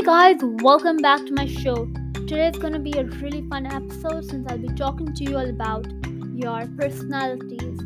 Hey 0.00 0.06
guys, 0.06 0.36
welcome 0.40 0.96
back 0.96 1.26
to 1.26 1.32
my 1.34 1.44
show. 1.44 1.84
Today 2.14 2.48
is 2.48 2.56
to 2.56 2.78
be 2.78 2.92
a 2.92 3.04
really 3.04 3.46
fun 3.50 3.66
episode 3.66 4.24
since 4.24 4.50
I'll 4.50 4.56
be 4.56 4.68
talking 4.68 5.12
to 5.12 5.24
you 5.24 5.36
all 5.36 5.46
about 5.46 5.86
your 6.34 6.66
personalities. 6.68 7.78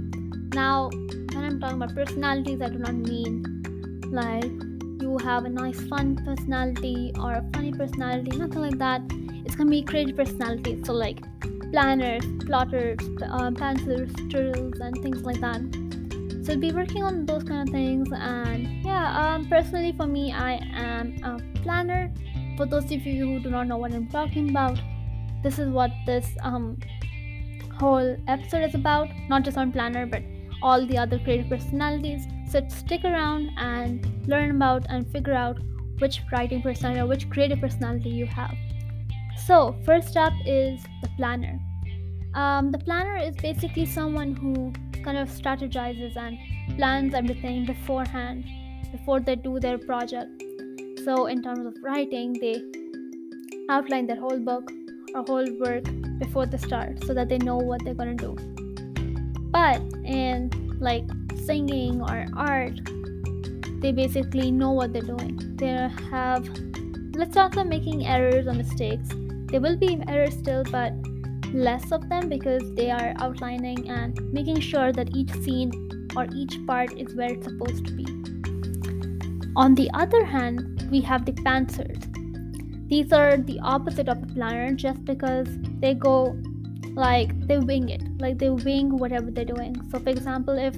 Now, 0.54 0.90
when 0.90 1.44
I'm 1.44 1.58
talking 1.58 1.82
about 1.82 1.92
personalities, 1.92 2.62
I 2.62 2.68
do 2.68 2.78
not 2.78 2.94
mean 2.94 3.42
like 4.12 4.44
you 5.02 5.18
have 5.24 5.44
a 5.44 5.48
nice, 5.48 5.80
fun 5.88 6.14
personality 6.24 7.10
or 7.18 7.32
a 7.32 7.44
funny 7.52 7.72
personality, 7.72 8.36
nothing 8.36 8.60
like 8.60 8.78
that. 8.78 9.02
It's 9.44 9.56
to 9.56 9.68
be 9.68 9.82
creative 9.82 10.14
personalities, 10.14 10.86
so 10.86 10.92
like 10.92 11.18
planners, 11.72 12.24
plotters, 12.46 13.00
uh, 13.28 13.50
pencilers, 13.50 14.12
turtles, 14.30 14.78
and 14.78 15.02
things 15.02 15.22
like 15.22 15.40
that 15.40 15.62
so 16.44 16.52
I'll 16.52 16.58
be 16.58 16.72
working 16.72 17.02
on 17.02 17.24
those 17.24 17.42
kind 17.42 17.66
of 17.66 17.72
things 17.72 18.06
and 18.12 18.84
yeah 18.84 19.34
um, 19.34 19.48
personally 19.48 19.94
for 19.96 20.06
me 20.06 20.30
i 20.30 20.60
am 20.74 21.16
a 21.24 21.53
planner. 21.64 22.12
For 22.56 22.66
those 22.66 22.84
of 22.84 23.04
you 23.04 23.26
who 23.26 23.40
do 23.40 23.50
not 23.50 23.66
know 23.66 23.76
what 23.76 23.92
i'm 23.92 24.06
talking 24.08 24.50
about 24.50 24.78
this 25.44 25.58
is 25.58 25.68
what 25.68 25.92
this 26.06 26.26
um, 26.40 26.78
whole 27.78 28.16
episode 28.28 28.64
is 28.64 28.74
about. 28.74 29.08
Not 29.28 29.44
just 29.44 29.58
on 29.58 29.72
planner 29.72 30.06
but 30.06 30.22
all 30.62 30.86
the 30.86 30.96
other 30.96 31.18
creative 31.18 31.50
personalities. 31.50 32.26
So 32.48 32.66
stick 32.68 33.04
around 33.04 33.50
and 33.58 34.26
learn 34.26 34.50
about 34.52 34.86
and 34.88 35.06
figure 35.12 35.34
out 35.34 35.58
which 35.98 36.22
writing 36.32 36.62
personality 36.62 37.00
or 37.00 37.06
which 37.06 37.28
creative 37.28 37.60
personality 37.60 38.08
you 38.08 38.26
have. 38.26 38.56
So 39.46 39.76
first 39.84 40.16
up 40.16 40.32
is 40.46 40.82
the 41.02 41.10
planner. 41.18 41.58
Um, 42.34 42.72
the 42.72 42.78
planner 42.78 43.18
is 43.18 43.36
basically 43.36 43.84
someone 43.84 44.34
who 44.34 44.72
kind 45.02 45.18
of 45.18 45.28
strategizes 45.28 46.16
and 46.16 46.38
plans 46.78 47.12
everything 47.12 47.66
beforehand 47.66 48.44
before 48.90 49.20
they 49.20 49.36
do 49.36 49.60
their 49.60 49.76
project. 49.76 50.42
So, 51.04 51.26
in 51.26 51.42
terms 51.42 51.66
of 51.66 51.76
writing, 51.82 52.32
they 52.32 52.62
outline 53.68 54.06
their 54.06 54.16
whole 54.16 54.38
book 54.38 54.72
or 55.14 55.22
whole 55.22 55.46
work 55.60 55.84
before 56.18 56.46
they 56.46 56.56
start 56.56 57.04
so 57.04 57.12
that 57.12 57.28
they 57.28 57.36
know 57.36 57.58
what 57.58 57.84
they're 57.84 57.92
gonna 57.92 58.14
do. 58.14 58.34
But 59.50 59.82
in 60.04 60.50
like 60.80 61.04
singing 61.44 62.00
or 62.00 62.26
art, 62.34 62.80
they 63.82 63.92
basically 63.92 64.50
know 64.50 64.70
what 64.70 64.94
they're 64.94 65.02
doing. 65.02 65.38
They 65.56 65.76
have, 66.10 66.48
let's 67.14 67.34
talk 67.34 67.52
about 67.52 67.68
making 67.68 68.06
errors 68.06 68.46
or 68.46 68.54
mistakes. 68.54 69.10
There 69.50 69.60
will 69.60 69.76
be 69.76 70.02
errors 70.08 70.38
still, 70.38 70.64
but 70.64 70.94
less 71.52 71.92
of 71.92 72.08
them 72.08 72.30
because 72.30 72.74
they 72.76 72.90
are 72.90 73.12
outlining 73.18 73.90
and 73.90 74.18
making 74.32 74.60
sure 74.60 74.90
that 74.90 75.14
each 75.14 75.30
scene 75.42 76.08
or 76.16 76.26
each 76.34 76.58
part 76.66 76.92
is 76.98 77.14
where 77.14 77.30
it's 77.30 77.46
supposed 77.46 77.84
to 77.86 77.92
be. 77.92 78.06
On 79.54 79.74
the 79.74 79.90
other 79.92 80.24
hand, 80.24 80.73
we 80.90 81.00
have 81.00 81.24
the 81.24 81.32
pantsers. 81.32 82.02
These 82.88 83.12
are 83.12 83.36
the 83.36 83.58
opposite 83.60 84.08
of 84.08 84.22
a 84.22 84.26
planner 84.26 84.72
just 84.74 85.04
because 85.04 85.48
they 85.80 85.94
go 85.94 86.36
like 86.94 87.30
they 87.48 87.58
wing 87.58 87.88
it, 87.88 88.02
like 88.20 88.38
they 88.38 88.50
wing 88.50 88.96
whatever 88.98 89.30
they're 89.30 89.44
doing. 89.44 89.74
So, 89.90 89.98
for 89.98 90.10
example, 90.10 90.58
if 90.58 90.76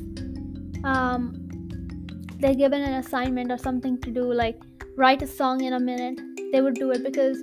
um, 0.85 1.35
they're 2.39 2.55
given 2.55 2.83
an 2.83 2.95
assignment 2.95 3.53
or 3.53 3.59
something 3.59 4.01
to 4.01 4.11
do, 4.11 4.33
like 4.33 4.61
write 4.97 5.23
a 5.23 5.27
song 5.27 5.63
in 5.65 5.73
a 5.75 5.81
minute, 5.81 6.21
they 6.53 6.61
would 6.61 6.75
do 6.75 6.91
it 6.91 7.03
because 7.05 7.39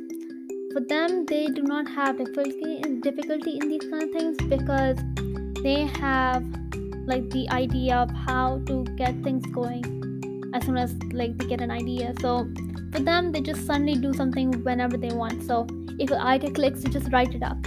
for 0.73 0.79
them 0.79 1.25
they 1.25 1.45
do 1.47 1.61
not 1.61 1.87
have 1.87 2.17
difficulty 2.17 2.77
in 2.83 2.99
difficulty 3.01 3.59
in 3.61 3.69
these 3.69 3.81
kind 3.81 4.03
of 4.03 4.11
things 4.11 4.37
because 4.49 4.97
they 5.61 5.85
have 5.99 6.43
like 7.05 7.29
the 7.29 7.47
idea 7.51 7.95
of 7.95 8.09
how 8.11 8.59
to 8.65 8.83
get 8.95 9.13
things 9.23 9.45
going 9.47 10.02
as 10.53 10.65
soon 10.65 10.77
as 10.77 10.93
like 11.11 11.37
they 11.37 11.47
get 11.47 11.61
an 11.61 11.71
idea. 11.71 12.13
So 12.21 12.47
for 12.91 12.99
them 12.99 13.31
they 13.31 13.41
just 13.41 13.65
suddenly 13.65 13.95
do 13.95 14.13
something 14.13 14.63
whenever 14.63 14.97
they 14.97 15.09
want. 15.09 15.43
So 15.43 15.67
if 15.99 16.11
an 16.11 16.21
idea 16.21 16.51
clicks 16.51 16.81
they 16.83 16.89
just 16.89 17.11
write 17.11 17.33
it 17.33 17.43
up. 17.43 17.57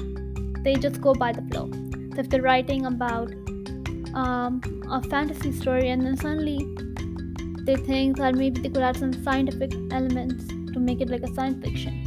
They 0.62 0.74
just 0.74 1.00
go 1.00 1.14
by 1.14 1.32
the 1.32 1.42
flow. 1.42 1.70
So 2.14 2.20
if 2.20 2.30
they're 2.30 2.42
writing 2.42 2.86
about 2.86 3.32
um, 4.14 4.60
a 4.90 5.02
fantasy 5.02 5.52
story 5.52 5.90
and 5.90 6.04
then 6.04 6.16
suddenly 6.16 6.58
they 7.64 7.76
think 7.76 8.16
that 8.18 8.34
maybe 8.34 8.60
they 8.60 8.68
could 8.68 8.82
add 8.82 8.96
some 8.96 9.12
scientific 9.24 9.72
elements 9.90 10.46
to 10.72 10.80
make 10.80 11.00
it 11.00 11.10
like 11.10 11.22
a 11.22 11.34
science 11.34 11.64
fiction 11.64 12.06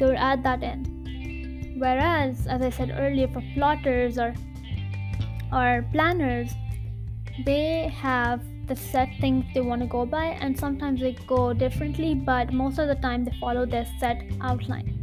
they 0.00 0.06
would 0.06 0.16
add 0.16 0.42
that 0.42 0.62
in. 0.62 1.76
Whereas, 1.78 2.46
as 2.46 2.62
I 2.62 2.70
said 2.70 2.96
earlier, 2.98 3.28
for 3.28 3.42
plotters 3.54 4.18
or 4.18 4.34
or 5.52 5.84
planners, 5.92 6.50
they 7.44 7.88
have 7.88 8.42
the 8.70 8.76
set 8.76 9.08
things 9.20 9.44
they 9.52 9.60
want 9.60 9.82
to 9.82 9.88
go 9.88 10.06
by, 10.06 10.26
and 10.40 10.56
sometimes 10.56 11.00
they 11.00 11.12
go 11.26 11.52
differently, 11.52 12.14
but 12.14 12.52
most 12.52 12.78
of 12.78 12.86
the 12.86 12.94
time 12.94 13.24
they 13.24 13.32
follow 13.40 13.66
their 13.66 13.86
set 13.98 14.22
outline. 14.40 14.96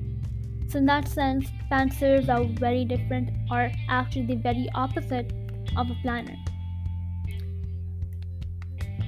So, 0.70 0.78
in 0.78 0.86
that 0.86 1.08
sense, 1.08 1.50
pantsers 1.72 2.30
are 2.30 2.46
very 2.60 2.86
different, 2.86 3.30
or 3.52 3.70
actually 3.90 4.26
the 4.28 4.36
very 4.36 4.70
opposite 4.74 5.34
of 5.76 5.92
a 5.92 5.98
planner. 6.02 6.38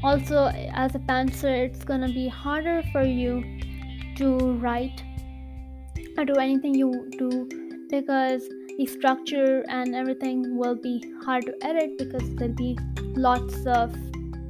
Also, 0.04 0.48
as 0.84 0.94
a 0.96 1.00
pantser, 1.00 1.56
it's 1.68 1.86
gonna 1.86 2.12
be 2.12 2.28
harder 2.28 2.84
for 2.92 3.04
you 3.04 3.34
to 4.18 4.38
write 4.66 5.04
or 6.18 6.26
do 6.26 6.34
anything 6.34 6.76
you 6.76 7.10
do 7.18 7.48
because 7.90 8.48
the 8.78 8.86
structure 8.86 9.64
and 9.70 9.96
everything 9.96 10.58
will 10.58 10.76
be 10.76 11.02
hard 11.26 11.46
to 11.46 11.54
edit 11.62 11.98
because 11.98 12.36
there'll 12.36 12.54
be 12.56 12.78
lots 13.16 13.66
of 13.66 13.94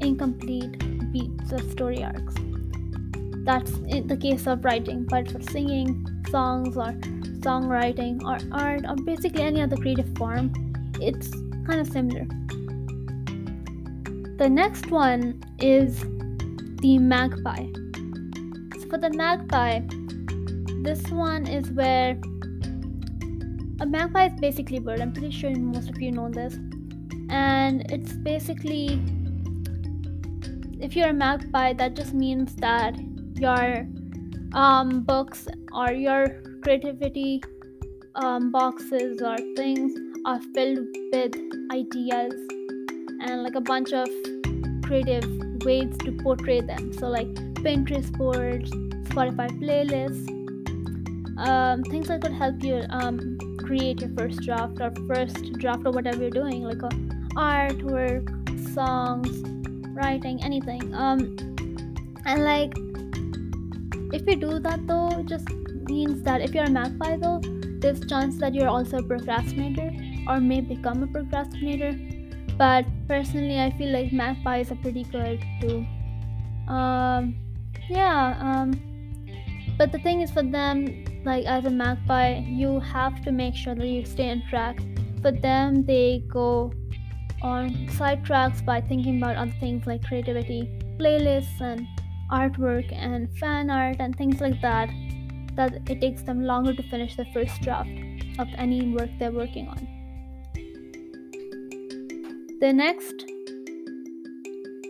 incomplete 0.01 1.11
beats 1.11 1.51
of 1.51 1.69
story 1.71 2.03
arcs. 2.03 2.35
That's 3.45 3.71
in 3.87 4.07
the 4.07 4.17
case 4.17 4.47
of 4.47 4.63
writing, 4.63 5.05
but 5.05 5.31
for 5.31 5.41
singing, 5.41 6.05
songs, 6.29 6.77
or 6.77 6.93
songwriting, 7.41 8.21
or 8.23 8.37
art, 8.57 8.81
or 8.87 8.95
basically 9.03 9.43
any 9.43 9.61
other 9.61 9.77
creative 9.77 10.15
form, 10.17 10.51
it's 11.01 11.31
kind 11.65 11.79
of 11.79 11.87
similar. 11.87 12.25
The 14.37 14.49
next 14.49 14.91
one 14.91 15.41
is 15.59 15.99
the 16.81 16.97
magpie. 16.97 17.67
So 18.79 18.89
for 18.89 18.97
the 18.97 19.09
magpie, 19.09 19.81
this 20.83 21.09
one 21.09 21.45
is 21.47 21.71
where 21.71 22.17
a 23.81 23.85
magpie 23.85 24.27
is 24.27 24.39
basically 24.39 24.79
bird. 24.79 25.01
I'm 25.01 25.11
pretty 25.11 25.31
sure 25.31 25.53
most 25.55 25.89
of 25.89 26.01
you 26.01 26.11
know 26.11 26.29
this. 26.29 26.55
And 27.29 27.89
it's 27.91 28.13
basically, 28.13 29.01
if 30.79 30.95
you're 30.95 31.09
a 31.09 31.13
magpie, 31.13 31.73
that 31.73 31.95
just 31.95 32.13
means 32.13 32.55
that 32.55 32.95
your 33.35 33.87
um, 34.53 35.01
books 35.01 35.47
or 35.73 35.91
your 35.91 36.41
creativity 36.63 37.41
um, 38.15 38.51
boxes 38.51 39.21
or 39.21 39.37
things 39.55 39.93
are 40.25 40.39
filled 40.53 40.87
with 41.11 41.35
ideas 41.71 42.33
and 43.21 43.43
like 43.43 43.55
a 43.55 43.61
bunch 43.61 43.91
of 43.91 44.07
creative 44.83 45.25
ways 45.63 45.95
to 45.99 46.11
portray 46.23 46.61
them. 46.61 46.93
So, 46.93 47.07
like 47.07 47.27
Pinterest 47.63 48.11
boards, 48.17 48.71
Spotify 49.09 49.49
playlists, 49.61 50.27
um, 51.45 51.83
things 51.83 52.07
that 52.07 52.21
could 52.21 52.33
help 52.33 52.63
you 52.63 52.83
um, 52.89 53.37
create 53.59 54.01
your 54.01 54.09
first 54.17 54.41
draft 54.41 54.79
or 54.81 54.91
first 55.07 55.53
draft 55.53 55.83
or 55.85 55.91
whatever 55.91 56.21
you're 56.21 56.31
doing, 56.31 56.63
like 56.63 56.81
a 56.81 56.89
artwork, 57.35 58.27
songs, 58.73 59.58
writing, 59.99 60.43
anything. 60.43 60.93
Um, 60.93 61.37
and 62.25 62.43
like, 62.43 62.73
if 64.13 64.25
you 64.27 64.35
do 64.35 64.59
that 64.59 64.87
though, 64.87 65.09
it 65.19 65.27
just 65.27 65.47
means 65.89 66.23
that 66.23 66.41
if 66.41 66.55
you're 66.55 66.65
a 66.65 66.69
magpie 66.69 67.17
though, 67.17 67.41
there's 67.79 67.99
chance 68.07 68.37
that 68.39 68.53
you're 68.53 68.67
also 68.67 68.97
a 68.97 69.03
procrastinator 69.03 69.91
or 70.27 70.39
may 70.39 70.61
become 70.61 71.03
a 71.03 71.07
procrastinator. 71.07 71.93
But 72.57 72.85
personally, 73.07 73.59
I 73.59 73.71
feel 73.77 73.91
like 73.91 74.11
magpies 74.11 74.71
are 74.71 74.75
pretty 74.75 75.03
good 75.03 75.43
too. 75.61 75.85
Um, 76.67 77.35
yeah. 77.89 78.35
Um, 78.39 78.73
but 79.77 79.91
the 79.91 79.99
thing 79.99 80.21
is, 80.21 80.31
for 80.31 80.43
them, 80.43 81.05
like 81.25 81.45
as 81.45 81.65
a 81.65 81.69
magpie 81.69 82.39
you 82.47 82.79
have 82.79 83.21
to 83.23 83.31
make 83.31 83.55
sure 83.55 83.75
that 83.75 83.87
you 83.87 84.05
stay 84.05 84.29
on 84.29 84.41
track 84.49 84.79
for 85.21 85.31
them 85.31 85.85
they 85.85 86.23
go 86.27 86.71
on 87.41 87.69
sidetracks 87.97 88.63
by 88.63 88.81
thinking 88.81 89.17
about 89.17 89.35
other 89.35 89.53
things 89.59 89.85
like 89.85 90.03
creativity 90.03 90.69
playlists 90.99 91.61
and 91.61 91.87
artwork 92.31 92.91
and 92.93 93.29
fan 93.37 93.69
art 93.69 93.97
and 93.99 94.15
things 94.15 94.41
like 94.41 94.61
that 94.61 94.89
that 95.55 95.73
it 95.89 95.99
takes 96.01 96.21
them 96.21 96.43
longer 96.43 96.73
to 96.73 96.83
finish 96.83 97.15
the 97.15 97.25
first 97.33 97.61
draft 97.61 97.89
of 98.37 98.47
any 98.57 98.93
work 98.93 99.09
they're 99.19 99.31
working 99.31 99.67
on 99.67 99.87
the 102.59 102.71
next 102.73 103.25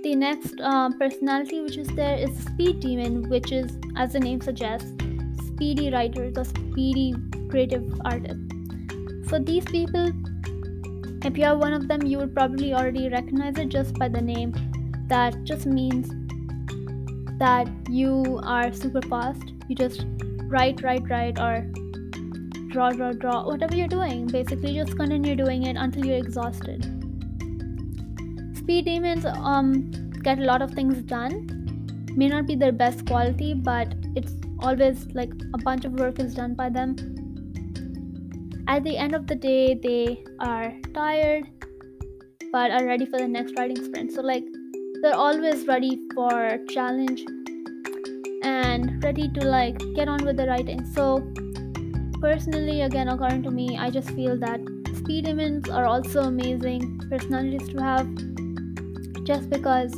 the 0.03 0.15
next 0.15 0.59
um, 0.61 0.97
personality 0.97 1.61
which 1.61 1.77
is 1.77 1.87
there 1.89 2.17
is 2.17 2.35
speed 2.45 2.79
demon 2.79 3.29
which 3.29 3.51
is 3.51 3.77
as 3.95 4.13
the 4.13 4.19
name 4.19 4.41
suggests 4.41 4.91
speedy 5.59 5.89
writers 5.91 6.37
or 6.37 6.45
speedy 6.45 7.13
creative 7.49 7.83
artists. 8.05 8.43
so 9.29 9.39
these 9.39 9.65
people, 9.65 10.09
if 11.24 11.38
you 11.38 11.45
are 11.45 11.57
one 11.57 11.74
of 11.74 11.88
them, 11.88 12.04
you 12.04 12.18
would 12.18 12.33
probably 12.33 12.74
already 12.74 13.10
recognize 13.10 13.57
it 13.57 13.69
just 13.69 13.94
by 13.95 14.10
the 14.10 14.21
name. 14.21 14.54
That 15.07 15.44
just 15.44 15.66
means 15.66 16.10
that 17.39 17.68
you 17.89 18.39
are 18.44 18.74
super 18.74 19.01
fast 19.01 19.54
you 19.69 19.75
just 19.75 20.06
write, 20.48 20.81
write, 20.81 21.07
write, 21.10 21.39
or 21.39 21.62
draw, 22.71 22.89
draw, 22.89 23.13
draw, 23.13 23.45
whatever 23.45 23.75
you're 23.75 23.88
doing. 23.88 24.25
Basically, 24.25 24.74
just 24.74 24.98
continue 24.98 25.36
doing 25.36 25.68
it 25.68 25.77
until 25.77 26.06
you're 26.06 26.18
exhausted. 26.18 26.83
Speed 28.57 28.86
demons 28.86 29.25
um, 29.25 29.92
get 30.24 30.39
a 30.39 30.44
lot 30.44 30.63
of 30.63 30.71
things 30.71 31.04
done. 31.04 31.45
May 32.16 32.27
not 32.27 32.48
be 32.48 32.56
their 32.56 32.71
best 32.71 33.06
quality, 33.06 33.54
but 33.54 33.94
it's 34.16 34.33
always 34.60 35.06
like 35.13 35.31
a 35.54 35.60
bunch 35.60 35.86
of 35.86 35.94
work 35.94 36.19
is 36.19 36.33
done 36.33 36.56
by 36.56 36.69
them. 36.69 36.95
At 38.69 38.83
the 38.83 38.95
end 38.95 39.16
of 39.16 39.25
the 39.25 39.33
day, 39.33 39.74
they 39.74 40.24
are 40.39 40.71
tired 40.94 41.50
but 42.51 42.69
are 42.69 42.86
ready 42.86 43.04
for 43.04 43.18
the 43.18 43.27
next 43.27 43.57
writing 43.57 43.83
sprint. 43.83 44.12
So, 44.12 44.21
like, 44.21 44.44
they're 45.01 45.16
always 45.16 45.66
ready 45.66 46.00
for 46.13 46.60
challenge 46.69 47.25
and 48.44 49.04
ready 49.04 49.27
to 49.30 49.42
like 49.42 49.80
get 49.95 50.07
on 50.07 50.24
with 50.24 50.38
the 50.38 50.45
writing. 50.45 50.86
So, 50.94 51.18
personally, 52.21 52.83
again, 52.83 53.07
according 53.07 53.42
to 53.44 53.51
me, 53.51 53.75
I 53.75 53.89
just 53.89 54.12
feel 54.12 54.38
that 54.38 54.60
speed 54.98 55.25
demons 55.25 55.68
are 55.68 55.86
also 55.86 56.21
amazing 56.21 57.01
personalities 57.10 57.69
to 57.69 57.81
have 57.81 58.07
just 59.24 59.50
because 59.50 59.94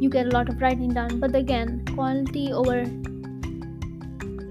you 0.00 0.08
get 0.08 0.26
a 0.26 0.30
lot 0.30 0.48
of 0.48 0.62
writing 0.62 0.90
done. 0.90 1.18
But 1.18 1.34
again, 1.34 1.84
quality 1.96 2.52
over 2.52 2.84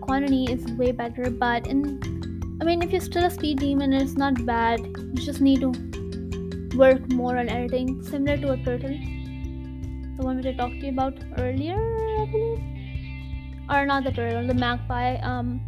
quantity 0.01 0.43
is 0.51 0.65
way 0.73 0.91
better. 0.91 1.29
But 1.29 1.67
in 1.67 2.18
I 2.61 2.65
mean, 2.65 2.81
if 2.81 2.91
you're 2.91 3.01
still 3.01 3.25
a 3.25 3.29
speed 3.29 3.59
demon, 3.59 3.93
it's 3.93 4.15
not 4.15 4.45
bad. 4.45 4.79
You 4.79 5.13
just 5.15 5.41
need 5.41 5.61
to 5.61 6.77
work 6.77 7.11
more 7.13 7.37
on 7.37 7.49
editing, 7.49 8.03
similar 8.03 8.37
to 8.37 8.51
a 8.51 8.57
turtle 8.63 8.97
the 10.19 10.25
one 10.25 10.35
which 10.35 10.47
I 10.47 10.53
talked 10.53 10.79
to 10.81 10.85
you 10.85 10.91
about 10.91 11.13
earlier, 11.37 11.79
I 11.79 12.25
believe, 12.29 12.59
or 13.69 13.85
not 13.85 14.03
the 14.03 14.11
turtle, 14.11 14.45
the 14.45 14.53
magpie. 14.53 15.15
Um, 15.23 15.61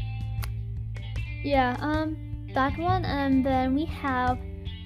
yeah, 1.42 1.78
um, 1.80 2.18
that 2.54 2.78
one, 2.78 3.06
and 3.06 3.46
then 3.46 3.74
we 3.74 3.86
have 3.86 4.38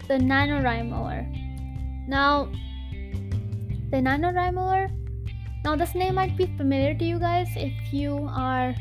the 0.08 0.20
NaNoWriMoer. 0.22 2.08
Now, 2.08 2.52
the 3.90 3.98
NaNoWriMoer. 3.98 4.92
Now, 5.64 5.76
this 5.76 5.96
name 5.96 6.14
might 6.14 6.38
be 6.38 6.46
familiar 6.58 6.94
to 6.94 7.04
you 7.04 7.18
guys 7.18 7.48
if 7.56 7.74
you 7.92 8.30
are 8.30 8.76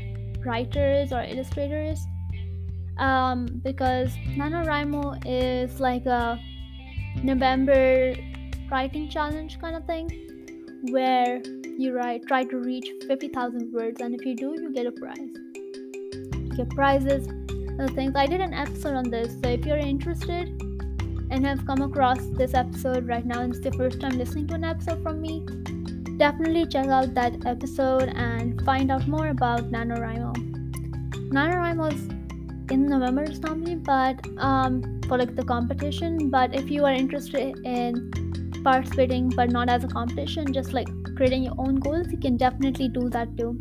writers 0.45 1.13
or 1.13 1.23
illustrators, 1.23 1.99
um, 2.99 3.47
because 3.63 4.11
NaNoWriMo 4.37 5.23
is 5.27 5.81
like 5.81 6.07
a 6.07 6.41
November 7.23 8.15
writing 8.71 9.09
challenge 9.09 9.61
kind 9.61 9.77
of 9.77 9.85
thing 9.85 10.09
where 10.91 11.41
you 11.79 11.95
write 11.95 12.27
try 12.27 12.45
to 12.45 12.57
reach 12.59 12.89
50,000 13.07 13.73
words 13.73 14.01
and 14.01 14.15
if 14.15 14.25
you 14.25 14.37
do 14.37 14.55
you 14.61 14.73
get 14.73 14.87
a 14.87 14.93
prize. 14.93 15.19
You 15.19 16.53
get 16.57 16.71
prizes 16.71 17.27
and 17.27 17.91
things 17.95 18.15
I 18.15 18.27
did 18.27 18.41
an 18.41 18.55
episode 18.55 18.95
on 18.95 19.11
this 19.11 19.33
so 19.43 19.49
if 19.49 19.65
you're 19.67 19.77
interested 19.77 20.49
and 21.31 21.45
have 21.45 21.67
come 21.67 21.83
across 21.83 22.19
this 22.37 22.55
episode 22.55 23.09
right 23.09 23.25
now 23.25 23.41
and 23.41 23.55
it's 23.55 23.65
the 23.65 23.73
first 23.73 24.01
time 24.01 24.19
listening 24.19 24.47
to 24.49 24.55
an 24.55 24.65
episode 24.65 25.03
from 25.03 25.21
me 25.21 25.45
definitely 26.19 26.67
check 26.67 26.87
out 26.87 27.13
that 27.15 27.45
episode 27.45 28.09
and 28.15 28.61
find 28.63 28.91
out 28.91 29.07
more 29.09 29.29
about 29.29 29.73
NaNoWriMo. 29.73 30.33
NaNoWriMo 31.31 31.93
is 31.93 32.14
in 32.71 32.87
November 32.87 33.27
normally 33.43 33.77
but 33.77 34.27
um 34.39 35.01
for 35.09 35.19
like 35.19 35.35
the 35.37 35.45
competition. 35.45 36.31
But 36.31 36.55
if 36.55 36.71
you 36.71 36.85
are 36.85 36.93
interested 36.93 37.59
in 37.65 38.11
participating 38.65 39.29
but 39.29 39.51
not 39.51 39.69
as 39.69 39.85
a 39.85 39.89
competition 39.89 40.53
just 40.53 40.73
like 40.73 40.89
creating 41.17 41.43
your 41.45 41.55
own 41.59 41.77
goals 41.77 42.11
you 42.11 42.19
can 42.19 42.37
definitely 42.37 42.89
do 42.89 43.09
that 43.11 43.37
too. 43.37 43.59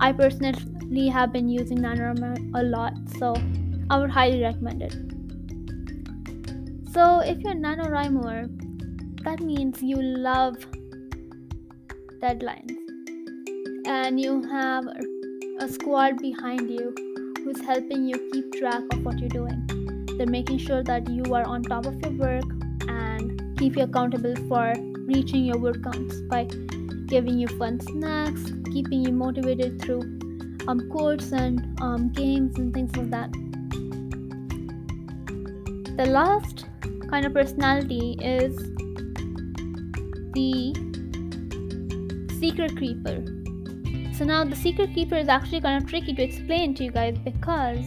I 0.00 0.12
personally 0.12 1.08
have 1.08 1.32
been 1.32 1.48
using 1.48 1.78
NaNoWriMo 1.78 2.50
a 2.54 2.62
lot 2.62 2.94
so 3.18 3.34
i 3.90 3.98
would 3.98 4.10
highly 4.10 4.42
recommend 4.42 4.82
it. 4.82 4.94
So 6.92 7.20
if 7.20 7.38
you're 7.40 7.52
a 7.52 7.56
NaNoWriMer 7.56 9.22
that 9.24 9.40
means 9.40 9.82
you 9.82 10.00
love 10.00 10.56
deadlines. 12.22 12.76
And 13.86 14.20
you 14.20 14.42
have 14.48 14.86
a 15.60 15.68
squad 15.68 16.18
behind 16.18 16.70
you 16.70 16.94
who's 17.48 17.60
helping 17.62 18.06
you 18.06 18.16
keep 18.30 18.52
track 18.52 18.82
of 18.92 19.04
what 19.04 19.18
you're 19.18 19.30
doing 19.30 19.78
they're 20.18 20.26
making 20.26 20.58
sure 20.58 20.82
that 20.82 21.08
you 21.08 21.22
are 21.32 21.44
on 21.44 21.62
top 21.62 21.86
of 21.86 21.98
your 22.00 22.10
work 22.12 22.44
and 22.88 23.56
keep 23.56 23.76
you 23.76 23.84
accountable 23.84 24.34
for 24.48 24.74
reaching 25.06 25.44
your 25.44 25.56
work 25.58 25.82
counts 25.82 26.20
by 26.22 26.44
giving 27.06 27.38
you 27.38 27.46
fun 27.56 27.80
snacks, 27.80 28.52
keeping 28.72 29.02
you 29.04 29.12
motivated 29.12 29.80
through 29.80 30.00
um, 30.66 30.90
quotes 30.90 31.32
and 31.32 31.80
um, 31.80 32.10
games 32.10 32.58
and 32.58 32.74
things 32.74 32.94
like 32.96 33.10
that. 33.10 33.32
The 35.96 36.06
last 36.06 36.66
kind 37.08 37.24
of 37.24 37.32
personality 37.32 38.18
is 38.20 38.56
the 40.34 40.74
secret 42.40 42.76
keeper. 42.78 43.37
So 44.18 44.24
now 44.24 44.42
the 44.42 44.56
secret 44.56 44.92
keeper 44.94 45.14
is 45.14 45.28
actually 45.28 45.60
kind 45.60 45.80
of 45.80 45.88
tricky 45.88 46.12
to 46.12 46.22
explain 46.22 46.74
to 46.74 46.82
you 46.82 46.90
guys 46.90 47.16
because 47.18 47.86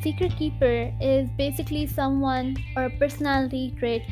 secret 0.00 0.34
keeper 0.38 0.90
is 1.02 1.28
basically 1.36 1.86
someone 1.86 2.56
or 2.74 2.84
a 2.84 2.90
personality 2.98 3.74
trait 3.78 4.02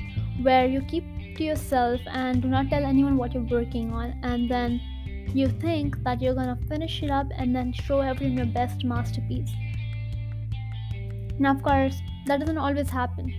where 0.42 0.66
you 0.66 0.82
keep 0.82 1.04
to 1.38 1.44
yourself 1.44 2.02
and 2.06 2.42
do 2.42 2.48
not 2.48 2.68
tell 2.68 2.84
anyone 2.84 3.16
what 3.16 3.32
you're 3.32 3.48
working 3.50 3.94
on 3.94 4.14
and 4.22 4.50
then 4.50 4.78
you 5.32 5.48
think 5.48 5.96
that 6.02 6.20
you're 6.20 6.34
gonna 6.34 6.58
finish 6.68 7.02
it 7.02 7.10
up 7.10 7.28
and 7.38 7.56
then 7.56 7.72
show 7.72 8.00
everyone 8.00 8.36
your 8.36 8.46
best 8.46 8.84
masterpiece. 8.84 9.50
Now 11.38 11.54
of 11.54 11.62
course 11.62 11.96
that 12.26 12.40
doesn't 12.40 12.58
always 12.58 12.90
happen. 12.90 13.32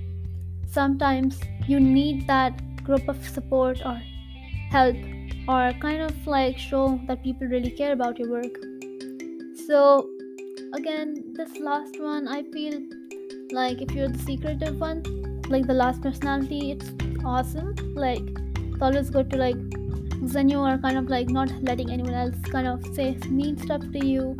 Sometimes 0.65 1.39
you 1.67 1.79
need 1.79 2.25
that 2.25 2.83
group 2.83 3.07
of 3.07 3.23
support 3.29 3.85
or 3.85 4.01
help 4.71 4.95
or 5.47 5.73
kind 5.81 6.01
of 6.01 6.27
like 6.27 6.57
show 6.57 6.99
that 7.07 7.23
people 7.23 7.47
really 7.47 7.71
care 7.71 7.93
about 7.93 8.19
your 8.19 8.29
work. 8.29 8.57
So 9.67 10.09
again 10.73 11.33
this 11.33 11.59
last 11.59 11.99
one 11.99 12.29
i 12.29 12.41
feel 12.43 12.81
like 13.51 13.81
if 13.81 13.91
you're 13.91 14.07
the 14.07 14.19
secretive 14.19 14.79
one 14.79 15.03
like 15.49 15.67
the 15.67 15.73
last 15.73 16.01
personality 16.01 16.71
it's 16.71 16.91
awesome. 17.25 17.75
Like 17.93 18.21
it's 18.55 18.81
always 18.81 19.09
good 19.09 19.29
to 19.31 19.37
like 19.37 19.57
then 20.21 20.49
you 20.49 20.59
are 20.59 20.77
kind 20.77 20.97
of 20.97 21.09
like 21.09 21.29
not 21.29 21.51
letting 21.63 21.89
anyone 21.91 22.13
else 22.13 22.35
kind 22.51 22.67
of 22.67 22.83
say 22.95 23.17
mean 23.29 23.57
stuff 23.57 23.81
to 23.81 24.05
you 24.05 24.37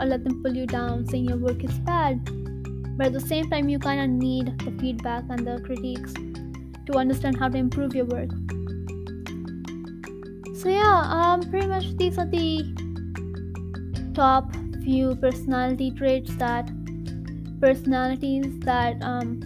or 0.00 0.06
let 0.06 0.24
them 0.24 0.42
pull 0.42 0.56
you 0.56 0.66
down 0.66 1.06
saying 1.06 1.26
your 1.26 1.38
work 1.38 1.62
is 1.64 1.78
bad. 1.80 2.24
But 2.96 3.08
at 3.08 3.12
the 3.12 3.20
same 3.20 3.50
time 3.50 3.68
you 3.68 3.78
kind 3.78 4.00
of 4.00 4.08
need 4.08 4.58
the 4.60 4.70
feedback 4.80 5.24
and 5.28 5.46
the 5.46 5.60
critiques 5.64 6.14
to 6.14 6.98
understand 6.98 7.38
how 7.38 7.48
to 7.48 7.58
improve 7.58 7.94
your 7.94 8.06
work 8.06 8.30
so 10.54 10.68
yeah 10.68 11.02
um 11.18 11.42
pretty 11.50 11.66
much 11.66 11.96
these 11.96 12.18
are 12.18 12.26
the 12.26 12.64
top 14.14 14.54
few 14.84 15.16
personality 15.16 15.90
traits 15.90 16.34
that 16.36 16.70
personalities 17.60 18.58
that 18.60 19.02
um, 19.02 19.40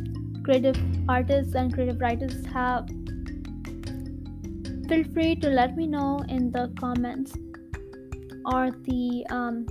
creative 0.45 0.77
artists 1.09 1.55
and 1.55 1.73
creative 1.73 2.00
writers 2.00 2.45
have. 2.47 2.88
Feel 4.88 5.05
free 5.12 5.37
to 5.37 5.49
let 5.49 5.77
me 5.77 5.87
know 5.87 6.19
in 6.29 6.50
the 6.50 6.73
comments 6.81 7.37
or 8.47 8.71
the 8.88 9.27
um, 9.31 9.67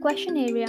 question 0.00 0.36
area 0.36 0.68